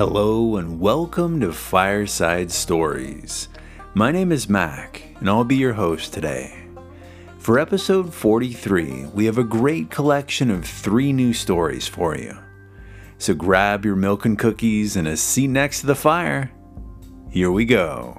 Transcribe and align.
Hello 0.00 0.56
and 0.56 0.80
welcome 0.80 1.40
to 1.40 1.52
Fireside 1.52 2.50
Stories. 2.50 3.50
My 3.92 4.10
name 4.10 4.32
is 4.32 4.48
Mac, 4.48 5.02
and 5.20 5.28
I'll 5.28 5.44
be 5.44 5.56
your 5.56 5.74
host 5.74 6.14
today. 6.14 6.56
For 7.36 7.58
episode 7.58 8.14
43, 8.14 9.08
we 9.12 9.26
have 9.26 9.36
a 9.36 9.44
great 9.44 9.90
collection 9.90 10.50
of 10.50 10.64
three 10.64 11.12
new 11.12 11.34
stories 11.34 11.86
for 11.86 12.16
you. 12.16 12.34
So 13.18 13.34
grab 13.34 13.84
your 13.84 13.94
milk 13.94 14.24
and 14.24 14.38
cookies 14.38 14.96
and 14.96 15.06
a 15.06 15.18
seat 15.18 15.48
next 15.48 15.80
to 15.80 15.86
the 15.88 15.94
fire. 15.94 16.50
Here 17.28 17.52
we 17.52 17.66
go. 17.66 18.18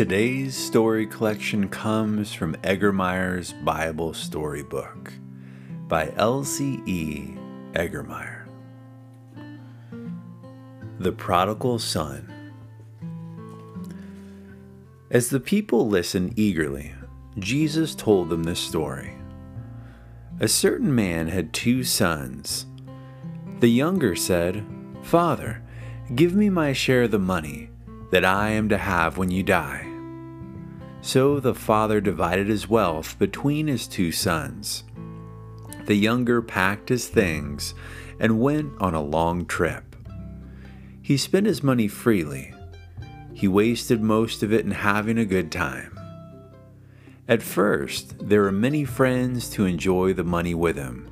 Today's 0.00 0.56
story 0.56 1.06
collection 1.06 1.68
comes 1.68 2.32
from 2.32 2.54
Egermeier's 2.64 3.52
Bible 3.52 4.14
Storybook 4.14 5.12
by 5.88 6.10
L.C.E. 6.16 7.34
Egermeier. 7.74 8.46
The 11.00 11.12
Prodigal 11.12 11.78
Son. 11.78 12.32
As 15.10 15.28
the 15.28 15.38
people 15.38 15.86
listened 15.86 16.32
eagerly, 16.38 16.94
Jesus 17.38 17.94
told 17.94 18.30
them 18.30 18.44
this 18.44 18.58
story. 18.58 19.12
A 20.40 20.48
certain 20.48 20.94
man 20.94 21.28
had 21.28 21.52
two 21.52 21.84
sons. 21.84 22.64
The 23.58 23.68
younger 23.68 24.16
said, 24.16 24.64
Father, 25.02 25.62
give 26.14 26.34
me 26.34 26.48
my 26.48 26.72
share 26.72 27.02
of 27.02 27.10
the 27.10 27.18
money 27.18 27.68
that 28.10 28.24
I 28.24 28.48
am 28.48 28.70
to 28.70 28.78
have 28.78 29.18
when 29.18 29.30
you 29.30 29.42
die. 29.42 29.88
So 31.02 31.40
the 31.40 31.54
father 31.54 32.00
divided 32.00 32.48
his 32.48 32.68
wealth 32.68 33.18
between 33.18 33.66
his 33.66 33.86
two 33.86 34.12
sons. 34.12 34.84
The 35.86 35.94
younger 35.94 36.42
packed 36.42 36.88
his 36.88 37.08
things 37.08 37.74
and 38.18 38.40
went 38.40 38.72
on 38.80 38.94
a 38.94 39.02
long 39.02 39.46
trip. 39.46 39.96
He 41.02 41.16
spent 41.16 41.46
his 41.46 41.62
money 41.62 41.88
freely. 41.88 42.54
He 43.32 43.48
wasted 43.48 44.02
most 44.02 44.42
of 44.42 44.52
it 44.52 44.64
in 44.64 44.72
having 44.72 45.18
a 45.18 45.24
good 45.24 45.50
time. 45.50 45.98
At 47.26 47.42
first, 47.42 48.28
there 48.28 48.42
were 48.42 48.52
many 48.52 48.84
friends 48.84 49.48
to 49.50 49.64
enjoy 49.64 50.12
the 50.12 50.24
money 50.24 50.54
with 50.54 50.76
him. 50.76 51.10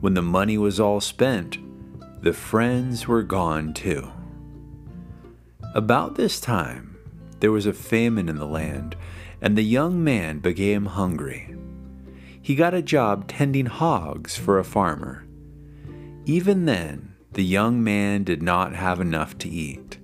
When 0.00 0.14
the 0.14 0.22
money 0.22 0.58
was 0.58 0.80
all 0.80 1.00
spent, 1.00 1.58
the 2.22 2.32
friends 2.32 3.06
were 3.06 3.22
gone 3.22 3.74
too. 3.74 4.10
About 5.74 6.16
this 6.16 6.40
time, 6.40 6.87
there 7.40 7.52
was 7.52 7.66
a 7.66 7.72
famine 7.72 8.28
in 8.28 8.36
the 8.36 8.46
land, 8.46 8.96
and 9.40 9.56
the 9.56 9.62
young 9.62 10.02
man 10.02 10.38
became 10.40 10.86
hungry. 10.86 11.54
He 12.40 12.54
got 12.54 12.74
a 12.74 12.82
job 12.82 13.28
tending 13.28 13.66
hogs 13.66 14.36
for 14.36 14.58
a 14.58 14.64
farmer. 14.64 15.26
Even 16.24 16.64
then, 16.64 17.14
the 17.32 17.44
young 17.44 17.84
man 17.84 18.24
did 18.24 18.42
not 18.42 18.74
have 18.74 19.00
enough 19.00 19.38
to 19.38 19.48
eat. 19.48 19.98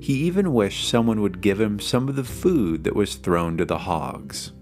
He 0.00 0.14
even 0.24 0.54
wished 0.54 0.88
someone 0.88 1.20
would 1.20 1.40
give 1.40 1.60
him 1.60 1.80
some 1.80 2.08
of 2.08 2.16
the 2.16 2.24
food 2.24 2.84
that 2.84 2.94
was 2.94 3.16
thrown 3.16 3.56
to 3.58 3.64
the 3.64 3.78
hogs. 3.78 4.52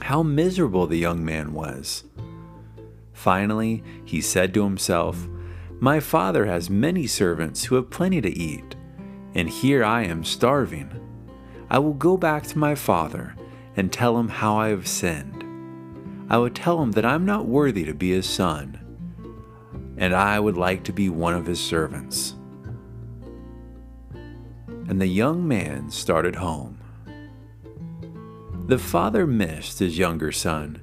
How 0.00 0.22
miserable 0.22 0.86
the 0.86 0.98
young 0.98 1.24
man 1.24 1.52
was. 1.52 2.04
Finally, 3.12 3.82
he 4.04 4.20
said 4.20 4.52
to 4.54 4.64
himself, 4.64 5.28
My 5.80 6.00
father 6.00 6.46
has 6.46 6.68
many 6.68 7.06
servants 7.06 7.64
who 7.64 7.76
have 7.76 7.88
plenty 7.88 8.20
to 8.20 8.30
eat 8.30 8.74
and 9.34 9.48
here 9.48 9.84
I 9.84 10.04
am 10.04 10.24
starving. 10.24 10.90
I 11.70 11.78
will 11.78 11.94
go 11.94 12.16
back 12.16 12.44
to 12.48 12.58
my 12.58 12.74
father 12.74 13.34
and 13.76 13.90
tell 13.92 14.18
him 14.18 14.28
how 14.28 14.56
I 14.58 14.68
have 14.68 14.86
sinned. 14.86 15.44
I 16.28 16.38
will 16.38 16.50
tell 16.50 16.82
him 16.82 16.92
that 16.92 17.04
I'm 17.04 17.24
not 17.24 17.46
worthy 17.46 17.84
to 17.84 17.94
be 17.94 18.10
his 18.10 18.28
son, 18.28 18.78
and 19.96 20.14
I 20.14 20.38
would 20.38 20.56
like 20.56 20.84
to 20.84 20.92
be 20.92 21.08
one 21.08 21.34
of 21.34 21.46
his 21.46 21.60
servants. 21.60 22.34
And 24.88 25.00
the 25.00 25.06
young 25.06 25.46
man 25.46 25.90
started 25.90 26.36
home. 26.36 26.78
The 28.66 28.78
father 28.78 29.26
missed 29.26 29.78
his 29.78 29.98
younger 29.98 30.32
son. 30.32 30.82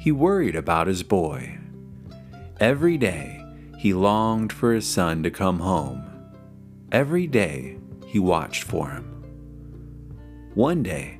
He 0.00 0.12
worried 0.12 0.56
about 0.56 0.86
his 0.86 1.02
boy. 1.02 1.58
Every 2.58 2.96
day, 2.96 3.44
he 3.78 3.92
longed 3.92 4.52
for 4.52 4.72
his 4.72 4.86
son 4.86 5.22
to 5.22 5.30
come 5.30 5.60
home 5.60 6.05
Every 6.92 7.26
day 7.26 7.78
he 8.06 8.18
watched 8.18 8.62
for 8.62 8.90
him. 8.90 9.12
One 10.54 10.82
day, 10.82 11.18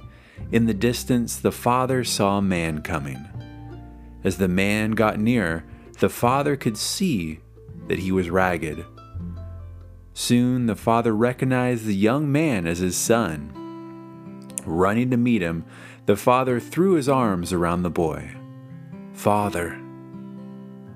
in 0.53 0.67
the 0.67 0.75
distance, 0.75 1.37
the 1.37 1.53
father 1.53 2.05
saw 2.05 2.39
a 2.39 2.43
man 2.43 2.83
coming. 2.83 3.27
As 4.23 4.39
the 4.39 4.49
man 4.49 4.93
got 4.93 5.19
near, 5.19 5.65
the 5.99 6.09
father 6.09 6.57
could 6.57 6.77
see 6.77 7.41
that 7.89 7.99
he 7.99 8.13
was 8.13 8.31
ragged. 8.31 8.85
Soon 10.15 10.67
the 10.67 10.77
father 10.77 11.15
recognized 11.15 11.85
the 11.85 11.95
young 11.95 12.31
man 12.31 12.67
as 12.67 12.79
his 12.79 12.97
son. 12.97 13.53
Running 14.65 15.11
to 15.11 15.17
meet 15.17 15.43
him, 15.43 15.65
the 16.07 16.17
father 16.17 16.61
threw 16.61 16.93
his 16.93 17.09
arms 17.09 17.53
around 17.53 17.83
the 17.83 17.91
boy. 17.91 18.31
Father, 19.13 19.81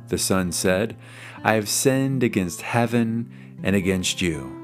the 0.09 0.19
son 0.19 0.53
said, 0.53 0.97
I 1.43 1.55
have 1.55 1.69
sinned 1.69 2.23
against 2.23 2.63
heaven 2.63 3.31
and 3.63 3.75
against 3.75 4.23
you. 4.23 4.60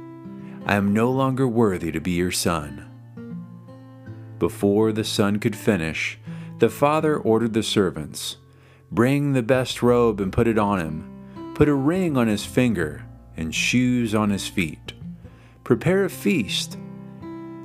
I 0.67 0.75
am 0.75 0.93
no 0.93 1.13
longer 1.13 1.47
worthy 1.47 1.93
to 1.93 2.01
be 2.01 2.11
your 2.11 2.33
son. 2.33 2.91
Before 4.41 4.91
the 4.91 5.05
son 5.05 5.39
could 5.39 5.55
finish, 5.55 6.19
the 6.59 6.69
father 6.69 7.17
ordered 7.17 7.53
the 7.53 7.63
servants 7.63 8.39
Bring 8.91 9.33
the 9.33 9.43
best 9.45 9.81
robe 9.81 10.21
and 10.21 10.33
put 10.33 10.49
it 10.49 10.59
on 10.59 10.81
him. 10.81 11.53
Put 11.55 11.69
a 11.69 11.75
ring 11.75 12.17
on 12.17 12.27
his 12.27 12.45
finger 12.45 13.05
and 13.37 13.55
shoes 13.55 14.13
on 14.13 14.31
his 14.31 14.49
feet. 14.49 14.93
Prepare 15.63 16.05
a 16.05 16.11
feast. 16.11 16.77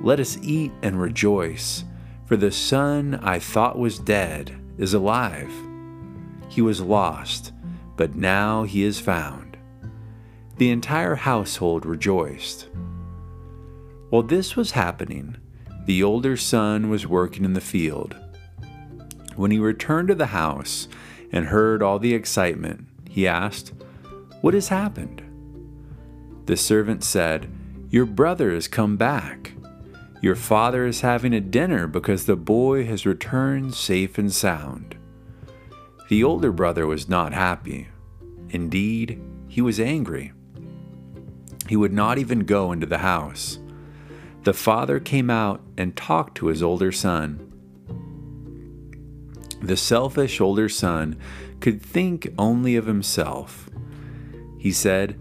Let 0.00 0.20
us 0.20 0.38
eat 0.40 0.70
and 0.82 1.00
rejoice, 1.00 1.84
for 2.24 2.36
the 2.36 2.52
son 2.52 3.18
I 3.22 3.40
thought 3.40 3.78
was 3.78 3.98
dead 3.98 4.56
is 4.78 4.94
alive. 4.94 5.52
He 6.48 6.62
was 6.62 6.80
lost, 6.80 7.52
but 7.96 8.14
now 8.14 8.62
he 8.62 8.84
is 8.84 9.00
found. 9.00 9.56
The 10.58 10.70
entire 10.70 11.16
household 11.16 11.84
rejoiced. 11.84 12.68
While 14.12 14.24
this 14.24 14.56
was 14.56 14.72
happening, 14.72 15.38
the 15.86 16.02
older 16.02 16.36
son 16.36 16.90
was 16.90 17.06
working 17.06 17.46
in 17.46 17.54
the 17.54 17.62
field. 17.62 18.14
When 19.36 19.50
he 19.50 19.58
returned 19.58 20.08
to 20.08 20.14
the 20.14 20.26
house 20.26 20.86
and 21.32 21.46
heard 21.46 21.82
all 21.82 21.98
the 21.98 22.12
excitement, 22.12 22.88
he 23.08 23.26
asked, 23.26 23.72
What 24.42 24.52
has 24.52 24.68
happened? 24.68 25.22
The 26.44 26.58
servant 26.58 27.02
said, 27.02 27.50
Your 27.88 28.04
brother 28.04 28.52
has 28.52 28.68
come 28.68 28.98
back. 28.98 29.54
Your 30.20 30.36
father 30.36 30.84
is 30.84 31.00
having 31.00 31.32
a 31.32 31.40
dinner 31.40 31.86
because 31.86 32.26
the 32.26 32.36
boy 32.36 32.84
has 32.84 33.06
returned 33.06 33.74
safe 33.74 34.18
and 34.18 34.30
sound. 34.30 34.94
The 36.10 36.22
older 36.22 36.52
brother 36.52 36.86
was 36.86 37.08
not 37.08 37.32
happy. 37.32 37.88
Indeed, 38.50 39.22
he 39.48 39.62
was 39.62 39.80
angry. 39.80 40.34
He 41.66 41.76
would 41.76 41.94
not 41.94 42.18
even 42.18 42.40
go 42.40 42.72
into 42.72 42.84
the 42.84 42.98
house 42.98 43.58
the 44.44 44.52
father 44.52 44.98
came 44.98 45.30
out 45.30 45.60
and 45.76 45.96
talked 45.96 46.36
to 46.36 46.46
his 46.46 46.62
older 46.62 46.90
son. 46.90 47.48
The 49.60 49.76
selfish 49.76 50.40
older 50.40 50.68
son 50.68 51.16
could 51.60 51.80
think 51.80 52.28
only 52.36 52.74
of 52.74 52.86
himself. 52.86 53.70
He 54.58 54.72
said, 54.72 55.18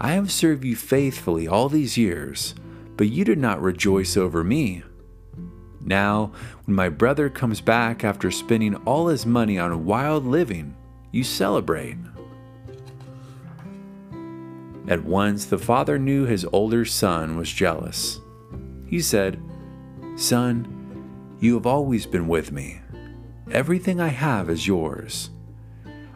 I 0.00 0.12
have 0.12 0.32
served 0.32 0.64
you 0.64 0.74
faithfully 0.74 1.46
all 1.46 1.68
these 1.68 1.98
years, 1.98 2.54
but 2.96 3.10
you 3.10 3.24
did 3.24 3.38
not 3.38 3.60
rejoice 3.60 4.16
over 4.16 4.42
me. 4.42 4.82
Now, 5.84 6.32
when 6.64 6.74
my 6.74 6.88
brother 6.88 7.28
comes 7.28 7.60
back 7.60 8.04
after 8.04 8.30
spending 8.30 8.76
all 8.76 9.08
his 9.08 9.26
money 9.26 9.58
on 9.58 9.84
wild 9.84 10.24
living, 10.24 10.74
you 11.10 11.24
celebrate. 11.24 11.98
At 14.88 15.04
once, 15.04 15.44
the 15.44 15.58
father 15.58 15.98
knew 15.98 16.24
his 16.24 16.46
older 16.52 16.84
son 16.84 17.36
was 17.36 17.52
jealous. 17.52 18.21
He 18.92 19.00
said, 19.00 19.42
Son, 20.16 21.36
you 21.40 21.54
have 21.54 21.64
always 21.64 22.04
been 22.04 22.28
with 22.28 22.52
me. 22.52 22.82
Everything 23.50 24.02
I 24.02 24.08
have 24.08 24.50
is 24.50 24.66
yours. 24.66 25.30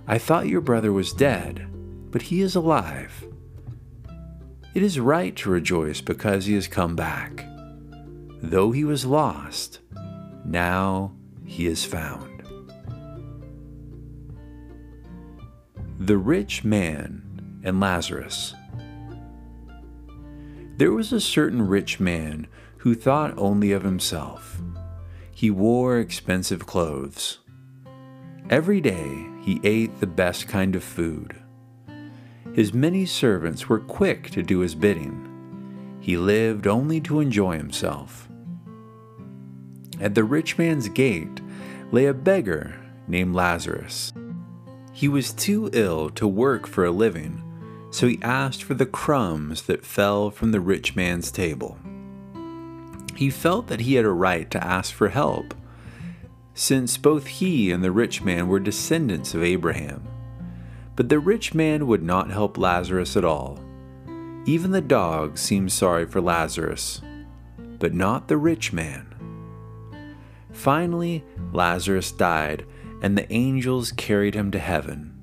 I 0.07 0.19
thought 0.19 0.49
your 0.49 0.61
brother 0.61 0.93
was 0.93 1.15
dead, 1.15 1.67
but 2.11 2.21
he 2.21 2.43
is 2.43 2.55
alive. 2.55 3.27
It 4.75 4.83
is 4.83 5.01
right 5.01 5.35
to 5.37 5.49
rejoice 5.49 6.03
because 6.03 6.45
he 6.45 6.53
has 6.53 6.69
come 6.69 6.95
back. 6.95 7.47
Though 8.43 8.73
he 8.73 8.85
was 8.85 9.07
lost, 9.07 9.81
now 10.45 11.15
he 11.47 11.67
is 11.67 11.83
found. 11.83 12.43
The 15.99 16.19
Rich 16.19 16.63
Man 16.63 17.61
and 17.65 17.81
Lazarus. 17.81 18.55
There 20.77 20.93
was 20.93 21.11
a 21.11 21.21
certain 21.23 21.67
rich 21.67 21.99
man 22.01 22.49
who 22.79 22.95
thought 22.95 23.33
only 23.39 23.73
of 23.73 23.83
himself. 23.83 24.61
He 25.33 25.51
wore 25.51 25.99
expensive 25.99 26.67
clothes. 26.67 27.39
Every 28.51 28.83
day 28.83 29.27
he 29.41 29.59
ate 29.65 30.01
the 30.01 30.07
best 30.07 30.49
kind 30.49 30.77
of 30.77 30.85
food. 30.85 31.35
His 32.53 32.75
many 32.75 33.07
servants 33.07 33.71
were 33.71 33.81
quick 33.81 34.31
to 34.33 34.43
do 34.43 34.59
his 34.59 34.75
bidding. 34.75 35.99
He 35.99 36.19
lived 36.19 36.67
only 36.67 37.01
to 37.03 37.21
enjoy 37.21 37.57
himself. 37.57 38.29
At 39.99 40.15
the 40.15 40.25
rich 40.25 40.59
man's 40.59 40.91
gate 40.91 41.41
lay 41.91 42.05
a 42.05 42.13
beggar 42.13 42.79
named 43.09 43.35
Lazarus. 43.35 44.13
He 44.93 45.09
was 45.09 45.33
too 45.33 45.71
ill 45.73 46.11
to 46.11 46.29
work 46.29 46.67
for 46.67 46.85
a 46.85 46.91
living, 46.91 47.43
so 47.97 48.07
he 48.07 48.19
asked 48.21 48.63
for 48.63 48.75
the 48.75 48.85
crumbs 48.85 49.63
that 49.63 49.83
fell 49.83 50.31
from 50.31 50.53
the 50.53 50.61
rich 50.61 50.95
man's 50.95 51.31
table. 51.31 51.79
He 53.17 53.31
felt 53.31 53.69
that 53.69 53.81
he 53.81 53.95
had 53.95 54.05
a 54.05 54.11
right 54.11 54.51
to 54.51 54.63
ask 54.63 54.93
for 54.93 55.09
help, 55.09 55.55
since 56.53 56.99
both 56.99 57.27
he 57.27 57.71
and 57.71 57.83
the 57.83 57.91
rich 57.91 58.21
man 58.21 58.49
were 58.49 58.61
descendants 58.61 59.33
of 59.33 59.43
Abraham. 59.43 60.07
But 60.95 61.09
the 61.09 61.19
rich 61.19 61.55
man 61.55 61.87
would 61.87 62.03
not 62.03 62.31
help 62.31 62.59
Lazarus 62.59 63.17
at 63.17 63.25
all. 63.25 63.61
Even 64.45 64.73
the 64.73 64.83
dogs 64.83 65.41
seemed 65.41 65.73
sorry 65.73 66.05
for 66.05 66.21
Lazarus, 66.21 67.01
but 67.79 67.95
not 67.95 68.29
the 68.29 68.37
rich 68.37 68.75
man. 68.75 69.07
Finally, 70.53 71.25
Lazarus 71.51 72.13
died, 72.13 72.67
and 73.01 73.17
the 73.17 73.33
angels 73.33 73.91
carried 73.91 74.35
him 74.35 74.51
to 74.51 74.59
heaven. 74.59 75.15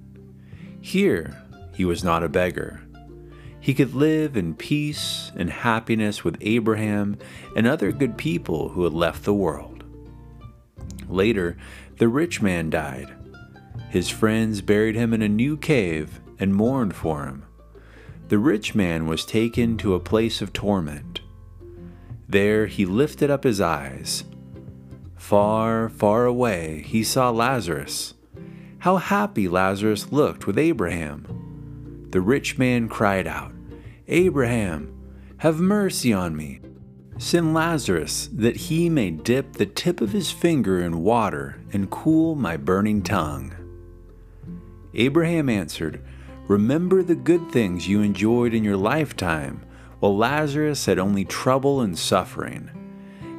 Here, 0.82 1.43
he 1.74 1.86
was 1.86 2.04
not 2.04 2.24
a 2.24 2.30
beggar. 2.30 2.82
He 3.60 3.74
could 3.74 3.94
live 3.94 4.36
in 4.36 4.56
peace 4.56 5.32
and 5.36 5.50
happiness 5.50 6.24
with 6.24 6.38
Abraham 6.42 7.18
and 7.56 7.66
other 7.66 7.92
good 7.92 8.18
people 8.18 8.70
who 8.70 8.84
had 8.84 8.94
left 8.94 9.24
the 9.24 9.34
world. 9.34 9.84
Later, 11.08 11.58
the 11.98 12.08
rich 12.08 12.42
man 12.42 12.70
died 12.70 13.14
his 13.94 14.10
friends 14.10 14.62
buried 14.62 14.96
him 14.96 15.14
in 15.14 15.22
a 15.22 15.30
new 15.30 15.56
cave 15.56 16.20
and 16.40 16.56
mourned 16.56 16.96
for 16.96 17.26
him. 17.26 17.46
The 18.28 18.40
rich 18.40 18.74
man 18.74 19.06
was 19.06 19.24
taken 19.24 19.78
to 19.78 19.94
a 19.94 20.00
place 20.00 20.42
of 20.42 20.52
torment. 20.52 21.22
There 22.28 22.66
he 22.66 22.88
lifted 22.88 23.30
up 23.30 23.44
his 23.44 23.62
eyes. 23.62 24.24
Far, 25.16 25.90
far 25.90 26.26
away, 26.26 26.82
he 26.88 27.04
saw 27.04 27.30
Lazarus. 27.30 28.16
How 28.80 28.98
happy 28.98 29.48
Lazarus 29.48 30.12
looked 30.12 30.48
with 30.48 30.58
Abraham. 30.58 31.43
The 32.14 32.22
rich 32.22 32.60
man 32.60 32.90
cried 32.90 33.26
out, 33.26 33.54
Abraham, 34.08 34.94
have 35.38 35.60
mercy 35.60 36.14
on 36.14 36.36
me. 36.36 36.60
Send 37.18 37.56
Lazarus 37.56 38.30
that 38.32 38.56
he 38.56 38.88
may 38.88 39.10
dip 39.10 39.54
the 39.54 39.66
tip 39.66 40.00
of 40.00 40.12
his 40.12 40.30
finger 40.30 40.80
in 40.80 41.02
water 41.02 41.60
and 41.74 41.90
cool 41.90 42.36
my 42.36 42.56
burning 42.56 43.02
tongue. 43.02 43.56
Abraham 44.94 45.50
answered, 45.50 46.06
Remember 46.48 47.02
the 47.02 47.16
good 47.16 47.52
things 47.52 47.88
you 47.88 48.04
enjoyed 48.04 48.54
in 48.54 48.64
your 48.64 48.78
lifetime, 48.78 49.66
while 50.00 50.16
Lazarus 50.16 50.86
had 50.86 51.00
only 51.00 51.26
trouble 51.26 51.82
and 51.82 51.98
suffering. 51.98 52.70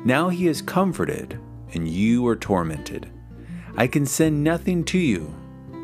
Now 0.04 0.30
he 0.30 0.48
is 0.48 0.60
comforted, 0.60 1.38
and 1.74 1.86
you 1.86 2.26
are 2.26 2.34
tormented. 2.34 3.08
I 3.76 3.86
can 3.86 4.04
send 4.04 4.42
nothing 4.42 4.82
to 4.86 4.98
you, 4.98 5.32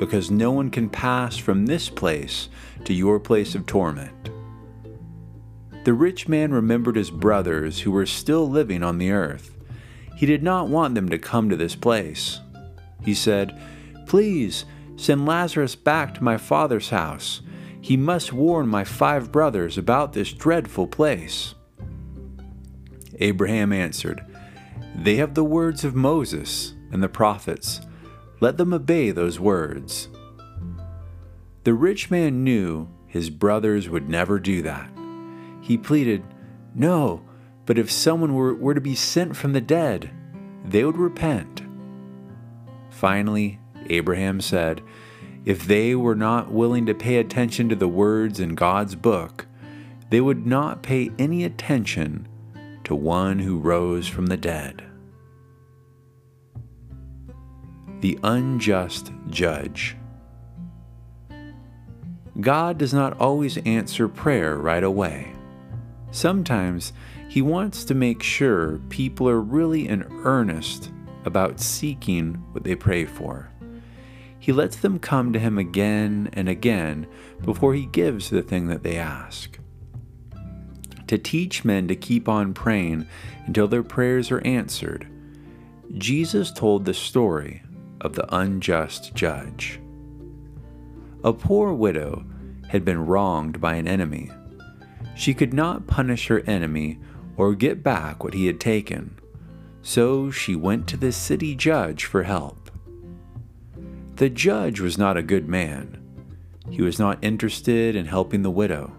because 0.00 0.32
no 0.32 0.50
one 0.50 0.70
can 0.70 0.90
pass 0.90 1.36
from 1.36 1.66
this 1.66 1.88
place 1.88 2.48
to 2.84 2.92
your 2.92 3.20
place 3.20 3.54
of 3.54 3.66
torment. 3.66 4.30
The 5.84 5.94
rich 5.94 6.26
man 6.26 6.50
remembered 6.50 6.96
his 6.96 7.12
brothers 7.12 7.80
who 7.80 7.92
were 7.92 8.06
still 8.06 8.50
living 8.50 8.82
on 8.82 8.98
the 8.98 9.12
earth. 9.12 9.56
He 10.16 10.26
did 10.26 10.42
not 10.42 10.68
want 10.68 10.96
them 10.96 11.08
to 11.10 11.18
come 11.18 11.48
to 11.48 11.56
this 11.56 11.76
place. 11.76 12.40
He 13.04 13.14
said, 13.14 13.56
Please, 14.06 14.64
Send 15.00 15.24
Lazarus 15.24 15.76
back 15.76 16.12
to 16.12 16.22
my 16.22 16.36
father's 16.36 16.90
house. 16.90 17.40
He 17.80 17.96
must 17.96 18.34
warn 18.34 18.68
my 18.68 18.84
five 18.84 19.32
brothers 19.32 19.78
about 19.78 20.12
this 20.12 20.30
dreadful 20.30 20.86
place. 20.88 21.54
Abraham 23.18 23.72
answered, 23.72 24.22
They 24.94 25.16
have 25.16 25.32
the 25.32 25.42
words 25.42 25.84
of 25.84 25.94
Moses 25.94 26.74
and 26.92 27.02
the 27.02 27.08
prophets. 27.08 27.80
Let 28.40 28.56
them 28.56 28.72
obey 28.72 29.10
those 29.10 29.38
words. 29.38 30.08
The 31.64 31.74
rich 31.74 32.10
man 32.10 32.42
knew 32.42 32.88
his 33.06 33.28
brothers 33.28 33.88
would 33.88 34.08
never 34.08 34.38
do 34.40 34.62
that. 34.62 34.90
He 35.60 35.76
pleaded, 35.76 36.24
No, 36.74 37.22
but 37.66 37.78
if 37.78 37.90
someone 37.90 38.34
were, 38.34 38.54
were 38.54 38.74
to 38.74 38.80
be 38.80 38.94
sent 38.94 39.36
from 39.36 39.52
the 39.52 39.60
dead, 39.60 40.10
they 40.64 40.84
would 40.84 40.96
repent. 40.96 41.62
Finally, 42.88 43.58
Abraham 43.88 44.40
said, 44.40 44.82
If 45.44 45.66
they 45.66 45.94
were 45.94 46.14
not 46.14 46.50
willing 46.50 46.86
to 46.86 46.94
pay 46.94 47.16
attention 47.16 47.68
to 47.68 47.76
the 47.76 47.88
words 47.88 48.40
in 48.40 48.54
God's 48.54 48.94
book, 48.94 49.46
they 50.08 50.20
would 50.20 50.46
not 50.46 50.82
pay 50.82 51.10
any 51.18 51.44
attention 51.44 52.26
to 52.84 52.94
one 52.94 53.40
who 53.40 53.58
rose 53.58 54.08
from 54.08 54.26
the 54.26 54.36
dead. 54.36 54.89
The 58.00 58.18
Unjust 58.22 59.12
Judge 59.28 59.96
God 62.40 62.78
does 62.78 62.94
not 62.94 63.20
always 63.20 63.58
answer 63.58 64.08
prayer 64.08 64.56
right 64.56 64.82
away. 64.82 65.32
Sometimes 66.10 66.92
He 67.28 67.42
wants 67.42 67.84
to 67.84 67.94
make 67.94 68.22
sure 68.22 68.80
people 68.88 69.28
are 69.28 69.40
really 69.40 69.88
in 69.88 70.04
earnest 70.24 70.90
about 71.24 71.60
seeking 71.60 72.34
what 72.52 72.64
they 72.64 72.74
pray 72.74 73.04
for 73.04 73.50
he 74.40 74.52
lets 74.52 74.76
them 74.76 74.98
come 74.98 75.34
to 75.34 75.38
him 75.38 75.58
again 75.58 76.30
and 76.32 76.48
again 76.48 77.06
before 77.44 77.74
he 77.74 77.84
gives 77.84 78.30
the 78.30 78.42
thing 78.42 78.68
that 78.68 78.82
they 78.82 78.96
ask. 78.96 79.58
To 81.08 81.18
teach 81.18 81.64
men 81.64 81.86
to 81.88 81.94
keep 81.94 82.26
on 82.26 82.54
praying 82.54 83.06
until 83.46 83.68
their 83.68 83.82
prayers 83.82 84.30
are 84.30 84.44
answered, 84.46 85.06
Jesus 85.92 86.50
told 86.52 86.86
the 86.86 86.94
story 86.94 87.62
of 88.00 88.14
the 88.14 88.34
unjust 88.34 89.14
judge. 89.14 89.80
A 91.22 91.32
poor 91.32 91.72
widow 91.72 92.24
had 92.68 92.84
been 92.84 93.04
wronged 93.06 93.60
by 93.60 93.74
an 93.74 93.86
enemy. 93.86 94.30
She 95.16 95.34
could 95.34 95.52
not 95.52 95.86
punish 95.86 96.28
her 96.28 96.40
enemy 96.46 96.98
or 97.36 97.54
get 97.54 97.82
back 97.82 98.22
what 98.22 98.34
he 98.34 98.46
had 98.46 98.60
taken, 98.60 99.18
so 99.82 100.30
she 100.30 100.54
went 100.54 100.86
to 100.88 100.96
the 100.96 101.12
city 101.12 101.54
judge 101.54 102.04
for 102.04 102.22
help. 102.22 102.70
The 104.16 104.30
judge 104.30 104.80
was 104.80 104.98
not 104.98 105.16
a 105.16 105.22
good 105.22 105.48
man. 105.48 105.96
He 106.70 106.82
was 106.82 106.98
not 106.98 107.18
interested 107.22 107.96
in 107.96 108.06
helping 108.06 108.42
the 108.42 108.50
widow. 108.50 108.92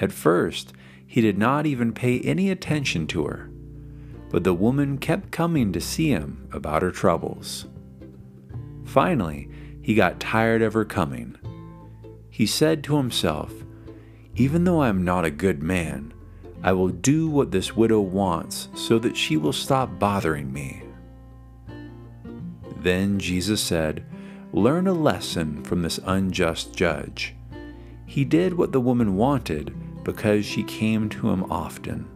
At 0.00 0.12
first, 0.12 0.72
he 1.06 1.20
did 1.20 1.38
not 1.38 1.66
even 1.66 1.92
pay 1.92 2.20
any 2.20 2.50
attention 2.50 3.06
to 3.08 3.24
her, 3.26 3.50
but 4.30 4.44
the 4.44 4.54
woman 4.54 4.98
kept 4.98 5.30
coming 5.30 5.72
to 5.72 5.80
see 5.80 6.08
him 6.08 6.48
about 6.52 6.82
her 6.82 6.90
troubles. 6.90 7.66
Finally, 8.92 9.48
he 9.80 9.94
got 9.94 10.20
tired 10.20 10.60
of 10.60 10.74
her 10.74 10.84
coming. 10.84 11.34
He 12.28 12.44
said 12.44 12.84
to 12.84 12.98
himself, 12.98 13.50
Even 14.36 14.64
though 14.64 14.82
I 14.82 14.90
am 14.90 15.02
not 15.02 15.24
a 15.24 15.30
good 15.30 15.62
man, 15.62 16.12
I 16.62 16.72
will 16.72 16.90
do 16.90 17.26
what 17.26 17.52
this 17.52 17.74
widow 17.74 18.02
wants 18.02 18.68
so 18.74 18.98
that 18.98 19.16
she 19.16 19.38
will 19.38 19.54
stop 19.54 19.98
bothering 19.98 20.52
me. 20.52 20.82
Then 22.76 23.18
Jesus 23.18 23.62
said, 23.62 24.04
learn 24.52 24.86
a 24.86 24.92
lesson 24.92 25.64
from 25.64 25.80
this 25.80 25.98
unjust 26.04 26.74
judge. 26.74 27.34
He 28.04 28.26
did 28.26 28.52
what 28.52 28.72
the 28.72 28.80
woman 28.80 29.16
wanted 29.16 29.74
because 30.04 30.44
she 30.44 30.64
came 30.64 31.08
to 31.08 31.30
him 31.30 31.50
often. 31.50 32.06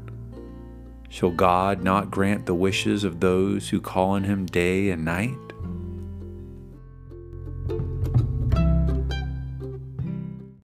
Shall 1.08 1.30
God 1.30 1.82
not 1.82 2.10
grant 2.10 2.44
the 2.44 2.54
wishes 2.54 3.02
of 3.02 3.20
those 3.20 3.70
who 3.70 3.80
call 3.80 4.10
on 4.10 4.24
him 4.24 4.44
day 4.44 4.90
and 4.90 5.06
night? 5.06 5.45